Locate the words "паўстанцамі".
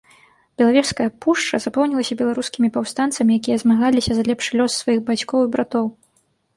2.79-3.31